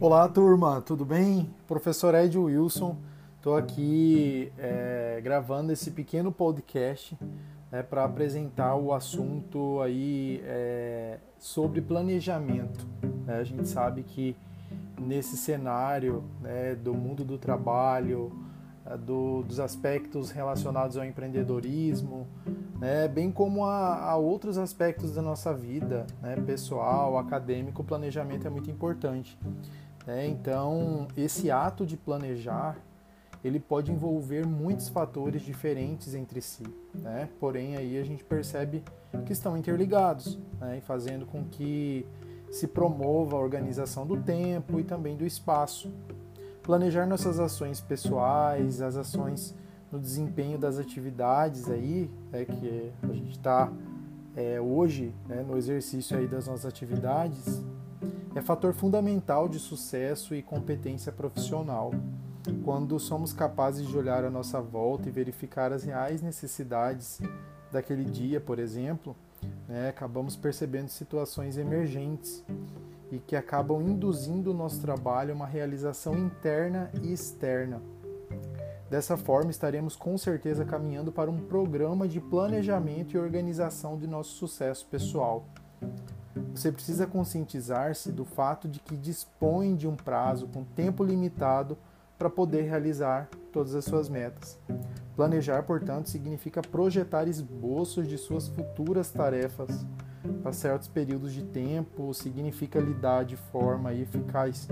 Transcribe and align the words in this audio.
Olá, 0.00 0.28
turma, 0.28 0.80
tudo 0.80 1.04
bem? 1.04 1.50
Professor 1.66 2.14
Ed 2.14 2.38
Wilson, 2.38 2.96
estou 3.36 3.56
aqui 3.56 4.52
é, 4.56 5.20
gravando 5.24 5.72
esse 5.72 5.90
pequeno 5.90 6.30
podcast 6.30 7.18
né, 7.68 7.82
para 7.82 8.04
apresentar 8.04 8.76
o 8.76 8.94
assunto 8.94 9.80
aí 9.80 10.40
é, 10.44 11.18
sobre 11.36 11.80
planejamento. 11.80 12.86
Né? 13.26 13.38
A 13.38 13.42
gente 13.42 13.68
sabe 13.68 14.04
que 14.04 14.36
nesse 15.00 15.36
cenário 15.36 16.22
né, 16.40 16.76
do 16.76 16.94
mundo 16.94 17.24
do 17.24 17.36
trabalho, 17.36 18.30
é, 18.86 18.96
do, 18.96 19.42
dos 19.42 19.58
aspectos 19.58 20.30
relacionados 20.30 20.96
ao 20.96 21.04
empreendedorismo, 21.04 22.24
né, 22.78 23.08
bem 23.08 23.32
como 23.32 23.64
a, 23.64 24.10
a, 24.10 24.16
outros 24.16 24.58
aspectos 24.58 25.12
da 25.12 25.22
nossa 25.22 25.52
vida, 25.52 26.06
né, 26.22 26.36
pessoal, 26.36 27.18
acadêmico, 27.18 27.82
o 27.82 27.84
planejamento 27.84 28.46
é 28.46 28.50
muito 28.50 28.70
importante. 28.70 29.36
Né? 30.08 30.26
Então, 30.26 31.06
esse 31.14 31.50
ato 31.50 31.84
de 31.84 31.94
planejar, 31.94 32.78
ele 33.44 33.60
pode 33.60 33.92
envolver 33.92 34.46
muitos 34.46 34.88
fatores 34.88 35.42
diferentes 35.42 36.14
entre 36.14 36.40
si, 36.40 36.64
né? 36.94 37.28
porém 37.38 37.76
aí 37.76 37.98
a 37.98 38.02
gente 38.02 38.24
percebe 38.24 38.82
que 39.26 39.34
estão 39.34 39.54
interligados, 39.54 40.38
né? 40.58 40.80
fazendo 40.80 41.26
com 41.26 41.44
que 41.44 42.06
se 42.50 42.66
promova 42.66 43.36
a 43.36 43.38
organização 43.38 44.06
do 44.06 44.16
tempo 44.16 44.80
e 44.80 44.82
também 44.82 45.14
do 45.14 45.26
espaço. 45.26 45.92
Planejar 46.62 47.06
nossas 47.06 47.38
ações 47.38 47.78
pessoais, 47.78 48.80
as 48.80 48.96
ações 48.96 49.54
no 49.92 50.00
desempenho 50.00 50.56
das 50.56 50.78
atividades 50.78 51.68
aí, 51.68 52.10
é 52.32 52.46
que 52.46 52.90
a 53.02 53.12
gente 53.12 53.32
está 53.32 53.70
é, 54.34 54.58
hoje 54.58 55.14
né, 55.28 55.44
no 55.46 55.58
exercício 55.58 56.16
aí 56.16 56.26
das 56.26 56.46
nossas 56.46 56.64
atividades, 56.64 57.62
é 58.34 58.40
fator 58.40 58.72
fundamental 58.72 59.48
de 59.48 59.58
sucesso 59.58 60.34
e 60.34 60.42
competência 60.42 61.10
profissional. 61.10 61.92
Quando 62.64 62.98
somos 62.98 63.32
capazes 63.32 63.86
de 63.86 63.96
olhar 63.96 64.24
à 64.24 64.30
nossa 64.30 64.60
volta 64.60 65.08
e 65.08 65.12
verificar 65.12 65.72
as 65.72 65.84
reais 65.84 66.22
necessidades 66.22 67.20
daquele 67.70 68.04
dia, 68.04 68.40
por 68.40 68.58
exemplo, 68.58 69.16
né, 69.68 69.88
acabamos 69.88 70.36
percebendo 70.36 70.88
situações 70.88 71.58
emergentes 71.58 72.44
e 73.10 73.18
que 73.18 73.36
acabam 73.36 73.82
induzindo 73.82 74.50
o 74.50 74.54
nosso 74.54 74.80
trabalho 74.80 75.32
a 75.32 75.36
uma 75.36 75.46
realização 75.46 76.16
interna 76.16 76.90
e 77.02 77.12
externa. 77.12 77.82
Dessa 78.90 79.18
forma, 79.18 79.50
estaremos 79.50 79.96
com 79.96 80.16
certeza 80.16 80.64
caminhando 80.64 81.12
para 81.12 81.30
um 81.30 81.38
programa 81.38 82.08
de 82.08 82.20
planejamento 82.20 83.14
e 83.14 83.18
organização 83.18 83.98
de 83.98 84.06
nosso 84.06 84.30
sucesso 84.36 84.86
pessoal. 84.86 85.46
Você 86.58 86.72
precisa 86.72 87.06
conscientizar-se 87.06 88.10
do 88.10 88.24
fato 88.24 88.66
de 88.66 88.80
que 88.80 88.96
dispõe 88.96 89.76
de 89.76 89.86
um 89.86 89.94
prazo 89.94 90.48
com 90.48 90.64
tempo 90.64 91.04
limitado 91.04 91.78
para 92.18 92.28
poder 92.28 92.62
realizar 92.62 93.28
todas 93.52 93.76
as 93.76 93.84
suas 93.84 94.08
metas. 94.08 94.58
Planejar, 95.14 95.62
portanto, 95.62 96.08
significa 96.08 96.60
projetar 96.60 97.28
esboços 97.28 98.08
de 98.08 98.18
suas 98.18 98.48
futuras 98.48 99.08
tarefas 99.12 99.86
para 100.42 100.52
certos 100.52 100.88
períodos 100.88 101.32
de 101.32 101.44
tempo, 101.44 102.12
significa 102.12 102.80
lidar 102.80 103.24
de 103.24 103.36
forma 103.36 103.94
eficaz 103.94 104.66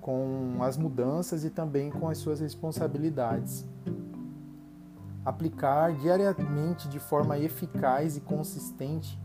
com 0.00 0.56
as 0.62 0.76
mudanças 0.76 1.44
e 1.44 1.50
também 1.50 1.92
com 1.92 2.08
as 2.08 2.18
suas 2.18 2.40
responsabilidades. 2.40 3.64
Aplicar 5.24 5.92
diariamente 5.92 6.88
de 6.88 6.98
forma 6.98 7.38
eficaz 7.38 8.16
e 8.16 8.20
consistente 8.20 9.16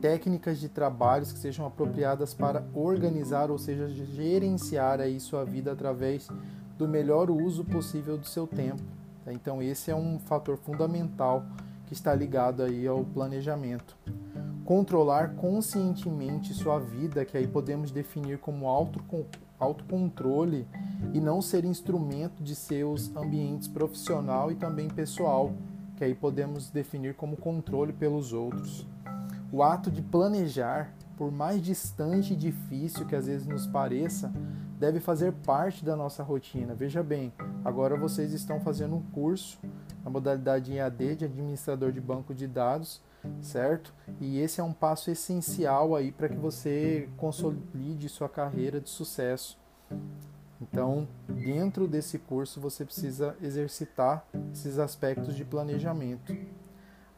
técnicas 0.00 0.58
de 0.60 0.68
trabalhos 0.68 1.32
que 1.32 1.38
sejam 1.38 1.66
apropriadas 1.66 2.32
para 2.34 2.64
organizar, 2.74 3.50
ou 3.50 3.58
seja, 3.58 3.88
gerenciar 3.88 5.00
aí 5.00 5.18
sua 5.18 5.44
vida 5.44 5.72
através 5.72 6.28
do 6.78 6.88
melhor 6.88 7.30
uso 7.30 7.64
possível 7.64 8.16
do 8.16 8.26
seu 8.26 8.46
tempo. 8.46 8.82
Tá? 9.24 9.32
Então 9.32 9.62
esse 9.62 9.90
é 9.90 9.94
um 9.94 10.18
fator 10.18 10.56
fundamental 10.56 11.44
que 11.86 11.92
está 11.92 12.14
ligado 12.14 12.62
aí 12.62 12.86
ao 12.86 13.04
planejamento. 13.04 13.96
Controlar 14.64 15.34
conscientemente 15.34 16.54
sua 16.54 16.78
vida, 16.78 17.24
que 17.24 17.36
aí 17.36 17.46
podemos 17.46 17.90
definir 17.90 18.38
como 18.38 18.68
auto, 18.68 19.02
autocontrole 19.58 20.66
e 21.12 21.20
não 21.20 21.42
ser 21.42 21.64
instrumento 21.64 22.42
de 22.42 22.54
seus 22.54 23.14
ambientes 23.16 23.66
profissional 23.66 24.50
e 24.50 24.54
também 24.54 24.88
pessoal, 24.88 25.52
que 25.96 26.04
aí 26.04 26.14
podemos 26.14 26.70
definir 26.70 27.14
como 27.14 27.36
controle 27.36 27.92
pelos 27.92 28.32
outros. 28.32 28.86
O 29.52 29.64
ato 29.64 29.90
de 29.90 30.00
planejar, 30.00 30.94
por 31.16 31.32
mais 31.32 31.60
distante 31.60 32.34
e 32.34 32.36
difícil 32.36 33.04
que 33.04 33.16
às 33.16 33.26
vezes 33.26 33.46
nos 33.48 33.66
pareça, 33.66 34.32
deve 34.78 35.00
fazer 35.00 35.32
parte 35.44 35.84
da 35.84 35.96
nossa 35.96 36.22
rotina. 36.22 36.72
Veja 36.72 37.02
bem, 37.02 37.32
agora 37.64 37.96
vocês 37.96 38.32
estão 38.32 38.60
fazendo 38.60 38.94
um 38.94 39.02
curso 39.02 39.58
na 40.04 40.10
modalidade 40.10 40.72
EAD 40.72 41.16
de 41.16 41.24
administrador 41.24 41.90
de 41.90 42.00
banco 42.00 42.32
de 42.32 42.46
dados, 42.46 43.02
certo? 43.42 43.92
E 44.20 44.38
esse 44.38 44.60
é 44.60 44.64
um 44.64 44.72
passo 44.72 45.10
essencial 45.10 45.96
aí 45.96 46.12
para 46.12 46.28
que 46.28 46.36
você 46.36 47.08
consolide 47.16 48.08
sua 48.08 48.28
carreira 48.28 48.80
de 48.80 48.88
sucesso. 48.88 49.58
Então, 50.62 51.08
dentro 51.28 51.88
desse 51.88 52.18
curso 52.18 52.60
você 52.60 52.84
precisa 52.84 53.36
exercitar 53.42 54.24
esses 54.52 54.78
aspectos 54.78 55.34
de 55.34 55.44
planejamento. 55.44 56.36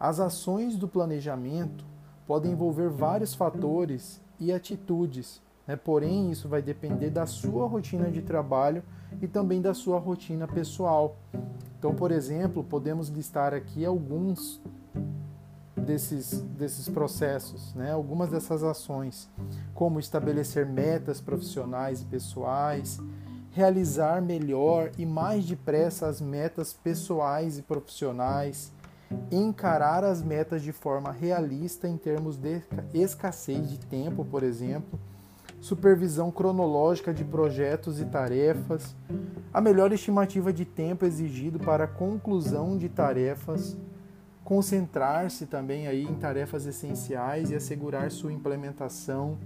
As 0.01 0.19
ações 0.19 0.77
do 0.77 0.89
planejamento 0.89 1.92
podem 2.27 2.53
envolver 2.53 2.89
vários 2.89 3.35
fatores 3.35 4.21
e 4.39 4.53
atitudes, 4.53 5.41
né? 5.67 5.77
porém, 5.77 6.31
isso 6.31 6.49
vai 6.49 6.63
depender 6.63 7.11
da 7.11 7.27
sua 7.27 7.67
rotina 7.67 8.11
de 8.11 8.23
trabalho 8.23 8.83
e 9.21 9.29
também 9.29 9.61
da 9.61 9.75
sua 9.75 9.99
rotina 9.99 10.47
pessoal. 10.49 11.17
Então, 11.79 11.95
por 11.95 12.11
exemplo, 12.11 12.63
podemos 12.63 13.09
listar 13.09 13.53
aqui 13.55 13.85
alguns 13.85 14.61
desses, 15.77 16.41
desses 16.41 16.89
processos, 16.89 17.75
né? 17.75 17.93
algumas 17.93 18.31
dessas 18.31 18.63
ações, 18.63 19.29
como 19.75 19.99
estabelecer 19.99 20.65
metas 20.67 21.21
profissionais 21.21 22.03
e 22.03 22.05
pessoais, 22.05 23.01
realizar 23.51 24.23
melhor 24.23 24.91
e 24.97 25.05
mais 25.05 25.45
depressa 25.45 26.07
as 26.07 26.21
metas 26.21 26.73
pessoais 26.73 27.59
e 27.59 27.63
profissionais, 27.63 28.73
encarar 29.31 30.05
as 30.05 30.23
metas 30.23 30.63
de 30.63 30.73
forma 30.73 31.11
realista 31.11 31.89
em 31.89 31.97
termos 31.97 32.37
de 32.37 32.63
escassez 32.93 33.71
de 33.71 33.79
tempo, 33.79 34.25
por 34.25 34.43
exemplo, 34.43 34.99
supervisão 35.61 36.31
cronológica 36.31 37.15
de 37.15 37.25
projetos 37.25 38.01
e 38.01 38.05
tarefas, 38.05 38.97
a 39.55 39.61
melhor 39.61 39.93
estimativa 39.93 40.53
de 40.53 40.65
tempo 40.65 41.05
exigido 41.05 41.59
para 41.59 41.87
conclusão 41.87 42.77
de 42.77 42.89
tarefas, 42.89 43.77
concentrar-se 44.45 45.47
também 45.47 45.87
aí 45.87 46.03
em 46.03 46.15
tarefas 46.15 46.67
essenciais 46.67 47.51
e 47.51 47.55
assegurar 47.55 48.11
sua 48.11 48.33
implementação, 48.33 49.39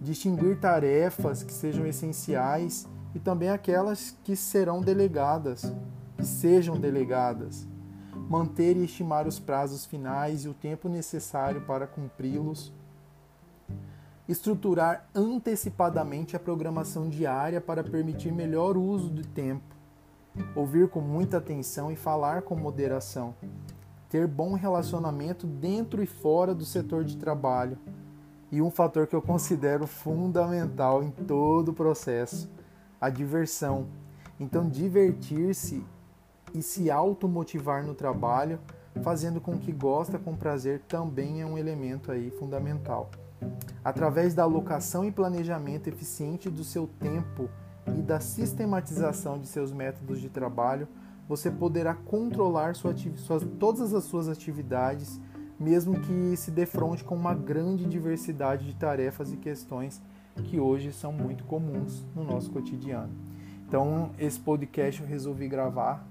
distinguir 0.00 0.60
tarefas 0.60 1.42
que 1.42 1.52
sejam 1.52 1.86
essenciais 1.86 2.86
e 3.14 3.18
também 3.18 3.48
aquelas 3.48 4.14
que 4.22 4.36
serão 4.36 4.82
delegadas, 4.82 5.72
que 6.16 6.26
sejam 6.26 6.78
delegadas 6.78 7.66
manter 8.14 8.76
e 8.76 8.84
estimar 8.84 9.26
os 9.26 9.38
prazos 9.38 9.86
finais 9.86 10.44
e 10.44 10.48
o 10.48 10.54
tempo 10.54 10.88
necessário 10.88 11.62
para 11.62 11.86
cumpri-los, 11.86 12.72
estruturar 14.28 15.08
antecipadamente 15.14 16.36
a 16.36 16.40
programação 16.40 17.08
diária 17.08 17.60
para 17.60 17.82
permitir 17.82 18.30
melhor 18.30 18.76
uso 18.76 19.08
do 19.08 19.22
tempo, 19.22 19.74
ouvir 20.54 20.88
com 20.88 21.00
muita 21.00 21.38
atenção 21.38 21.90
e 21.90 21.96
falar 21.96 22.42
com 22.42 22.54
moderação, 22.54 23.34
ter 24.08 24.26
bom 24.26 24.54
relacionamento 24.54 25.46
dentro 25.46 26.02
e 26.02 26.06
fora 26.06 26.54
do 26.54 26.64
setor 26.64 27.04
de 27.04 27.16
trabalho. 27.16 27.78
E 28.50 28.62
um 28.62 28.70
fator 28.70 29.06
que 29.06 29.14
eu 29.14 29.20
considero 29.20 29.86
fundamental 29.86 31.02
em 31.02 31.10
todo 31.10 31.68
o 31.68 31.74
processo, 31.74 32.50
a 32.98 33.10
diversão. 33.10 33.86
Então, 34.40 34.66
divertir-se 34.66 35.84
e 36.54 36.62
se 36.62 36.90
automotivar 36.90 37.84
no 37.84 37.94
trabalho, 37.94 38.58
fazendo 39.02 39.40
com 39.40 39.58
que 39.58 39.72
gosta 39.72 40.18
com 40.18 40.36
prazer 40.36 40.80
também 40.88 41.40
é 41.40 41.46
um 41.46 41.56
elemento 41.56 42.10
aí 42.10 42.30
fundamental. 42.30 43.10
Através 43.84 44.34
da 44.34 44.42
alocação 44.42 45.04
e 45.04 45.12
planejamento 45.12 45.88
eficiente 45.88 46.50
do 46.50 46.64
seu 46.64 46.86
tempo 46.86 47.48
e 47.86 48.02
da 48.02 48.20
sistematização 48.20 49.38
de 49.38 49.46
seus 49.46 49.72
métodos 49.72 50.20
de 50.20 50.28
trabalho, 50.28 50.88
você 51.28 51.50
poderá 51.50 51.94
controlar 51.94 52.74
sua, 52.74 52.94
suas, 53.16 53.46
todas 53.58 53.92
as 53.94 54.04
suas 54.04 54.28
atividades, 54.28 55.20
mesmo 55.58 56.00
que 56.00 56.36
se 56.36 56.50
defronte 56.50 57.04
com 57.04 57.14
uma 57.14 57.34
grande 57.34 57.84
diversidade 57.84 58.66
de 58.66 58.74
tarefas 58.74 59.32
e 59.32 59.36
questões 59.36 60.00
que 60.44 60.58
hoje 60.58 60.92
são 60.92 61.12
muito 61.12 61.44
comuns 61.44 62.04
no 62.14 62.24
nosso 62.24 62.50
cotidiano. 62.50 63.12
Então, 63.66 64.10
esse 64.18 64.40
podcast 64.40 65.02
eu 65.02 65.06
resolvi 65.06 65.46
gravar 65.48 66.06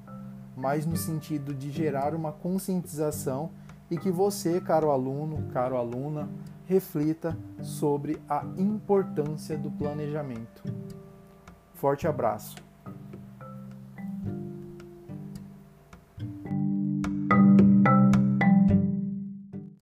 mas 0.57 0.88
no 0.88 0.98
sentido 0.98 1.54
de 1.54 1.71
gerar 1.71 2.15
uma 2.15 2.31
conscientização 2.31 3.51
e 3.92 3.98
que 3.98 4.09
você, 4.09 4.59
caro 4.59 4.89
aluno, 4.89 5.48
caro 5.54 5.77
aluna, 5.77 6.27
reflita 6.65 7.38
sobre 7.62 8.19
a 8.27 8.44
importância 8.57 9.56
do 9.56 9.69
planejamento. 9.69 10.63
Forte 11.75 12.07
abraço. 12.07 12.67